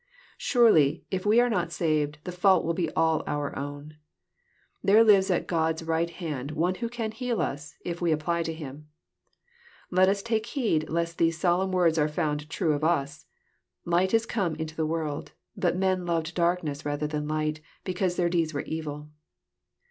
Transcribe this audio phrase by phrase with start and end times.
[0.39, 3.97] Surely, if we are not saved, the fault will be all our own.
[4.83, 8.53] There lives at God's right hand One who can heal us if we apply to
[8.55, 8.87] Him.
[9.91, 13.27] Let us take heed lest those solenm words are found true of us,
[13.85, 18.27] —"Light is come into the world: but men loved darkness rather than light, because their
[18.27, 19.11] deeds were evil."